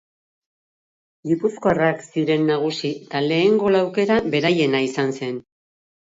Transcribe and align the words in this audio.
Gipuzkoarrak 1.31 1.99
ziren 2.07 2.47
nagusi 2.51 2.91
eta 3.07 3.21
lehen 3.25 3.59
gol 3.65 3.77
aukera 3.81 4.17
beraiena 4.37 4.81
izan 4.87 5.13
zen. 5.21 5.37